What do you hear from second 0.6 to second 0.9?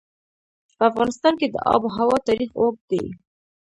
په